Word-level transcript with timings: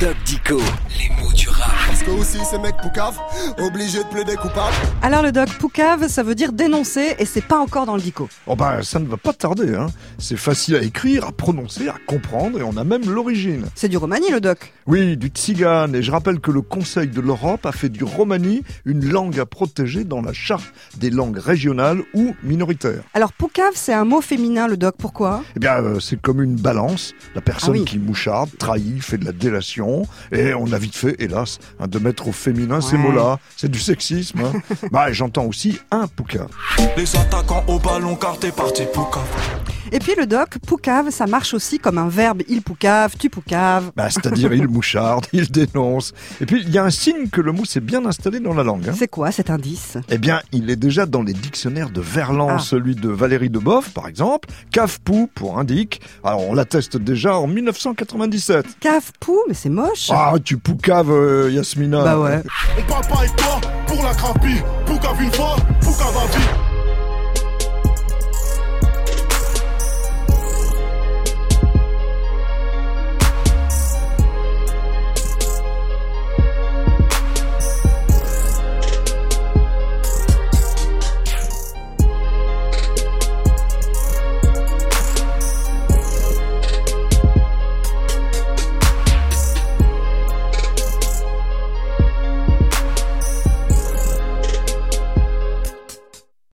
Doc 0.00 0.16
Dico, 0.24 0.60
les 0.98 1.08
mots. 1.08 1.25
Parce 1.98 2.08
que 2.10 2.20
aussi 2.20 2.44
ces 2.44 2.58
mecs 2.58 2.76
poucaves, 2.76 3.18
obligés 3.58 4.04
de 4.04 4.08
plaider 4.10 4.36
coupable. 4.36 4.74
Alors 5.00 5.22
le 5.22 5.32
doc 5.32 5.48
poucave, 5.58 6.08
ça 6.08 6.22
veut 6.22 6.34
dire 6.34 6.52
dénoncer 6.52 7.16
et 7.18 7.24
c'est 7.24 7.40
pas 7.42 7.58
encore 7.58 7.86
dans 7.86 7.96
le 7.96 8.02
dico. 8.02 8.28
Oh 8.46 8.54
bah 8.54 8.82
ça 8.82 8.98
ne 8.98 9.06
va 9.06 9.16
pas 9.16 9.32
tarder, 9.32 9.74
hein. 9.74 9.86
C'est 10.18 10.36
facile 10.36 10.76
à 10.76 10.82
écrire, 10.82 11.24
à 11.24 11.32
prononcer, 11.32 11.88
à 11.88 11.94
comprendre 12.06 12.60
et 12.60 12.62
on 12.62 12.76
a 12.76 12.84
même 12.84 13.08
l'origine. 13.08 13.64
C'est 13.74 13.88
du 13.88 13.96
romani 13.96 14.30
le 14.30 14.42
doc. 14.42 14.74
Oui, 14.86 15.16
du 15.16 15.28
tzigane 15.28 15.94
et 15.94 16.02
je 16.02 16.10
rappelle 16.12 16.38
que 16.38 16.50
le 16.50 16.60
Conseil 16.60 17.08
de 17.08 17.20
l'Europe 17.22 17.64
a 17.64 17.72
fait 17.72 17.88
du 17.88 18.04
romani 18.04 18.62
une 18.84 19.08
langue 19.10 19.40
à 19.40 19.46
protéger 19.46 20.04
dans 20.04 20.20
la 20.20 20.34
charte 20.34 20.66
des 20.98 21.08
langues 21.08 21.38
régionales 21.38 22.02
ou 22.12 22.34
minoritaires. 22.42 23.04
Alors 23.14 23.32
poucave, 23.32 23.72
c'est 23.74 23.94
un 23.94 24.04
mot 24.04 24.20
féminin 24.20 24.68
le 24.68 24.76
doc, 24.76 24.96
pourquoi? 24.98 25.42
Eh 25.56 25.60
bien, 25.60 25.76
euh, 25.82 25.98
c'est 25.98 26.20
comme 26.20 26.42
une 26.42 26.56
balance. 26.56 27.14
La 27.34 27.40
personne 27.40 27.74
Ah 27.76 27.78
oui. 27.78 27.84
qui 27.86 27.98
moucharde, 27.98 28.50
trahit, 28.58 29.02
fait 29.02 29.16
de 29.16 29.24
la 29.24 29.32
délation. 29.32 30.06
Et 30.30 30.52
on 30.52 30.70
a 30.74 30.78
vite 30.78 30.94
fait, 30.94 31.16
hélas, 31.20 31.58
hein, 31.86 31.88
de 31.90 31.98
mettre 31.98 32.28
au 32.28 32.32
féminin 32.32 32.80
ces 32.80 32.96
mots-là. 32.96 33.38
C'est 33.56 33.70
du 33.70 33.78
sexisme. 33.78 34.40
hein. 34.44 34.52
bah, 34.92 35.12
j'entends 35.12 35.44
aussi 35.44 35.78
un 35.90 36.06
poucave. 36.06 36.48
Les 36.96 37.16
attaquants 37.16 37.64
au 37.68 37.78
ballon 37.78 38.16
car 38.16 38.38
t'es 38.38 38.50
parti 38.52 38.82
Pouka. 38.92 39.20
Et 39.92 39.98
puis 39.98 40.12
le 40.16 40.26
doc, 40.26 40.58
poucave, 40.66 41.10
ça 41.10 41.26
marche 41.26 41.54
aussi 41.54 41.78
comme 41.78 41.98
un 41.98 42.08
verbe 42.08 42.42
il 42.48 42.62
poucave, 42.62 43.14
tu 43.18 43.30
poucave. 43.30 43.92
Bah, 43.96 44.08
C'est-à-dire, 44.10 44.52
il 44.52 44.68
moucharde, 44.68 45.26
il 45.32 45.50
dénonce. 45.50 46.12
Et 46.40 46.46
puis, 46.46 46.62
il 46.62 46.70
y 46.70 46.78
a 46.78 46.84
un 46.84 46.90
signe 46.90 47.28
que 47.28 47.40
le 47.40 47.52
mot 47.52 47.64
s'est 47.64 47.80
bien 47.80 48.04
installé 48.06 48.40
dans 48.40 48.54
la 48.54 48.62
langue. 48.62 48.88
hein. 48.88 48.94
C'est 48.96 49.08
quoi 49.08 49.30
cet 49.30 49.50
indice? 49.50 49.96
Eh 50.08 50.18
bien, 50.18 50.40
il 50.52 50.70
est 50.70 50.76
déjà 50.76 51.06
dans 51.06 51.22
les 51.22 51.32
dictionnaires 51.32 51.90
de 51.90 52.00
Verlan, 52.00 52.48
Ah. 52.56 52.58
celui 52.58 52.94
de 52.94 53.08
Valérie 53.08 53.50
Deboeuf, 53.50 53.90
par 53.90 54.08
exemple. 54.08 54.48
Cave-pou 54.72 55.28
pour 55.34 55.58
indique. 55.58 56.00
Alors, 56.24 56.48
on 56.48 56.54
l'atteste 56.54 56.96
déjà 56.96 57.36
en 57.36 57.46
1997. 57.46 58.66
Cave 58.80 59.12
pou, 59.20 59.38
mais 59.48 59.54
c'est 59.54 59.68
moche. 59.68 60.08
Ah, 60.10 60.34
tu 60.44 60.56
poucaves, 60.58 61.10
euh, 61.10 61.50
Yasmina. 61.52 62.02
Bah 62.04 62.18
ouais. 62.18 62.42
On 62.78 62.82
parle 62.90 63.06
pas 63.08 63.18
avec 63.20 63.36
toi 63.36 63.60
pour 63.86 64.02
la 64.04 64.14
crapie. 64.14 64.60
Poucave 64.86 65.22
une 65.22 65.32
fois, 65.32 65.56
poucave 65.80 66.16
à 66.16 66.36
vie. 66.38 66.44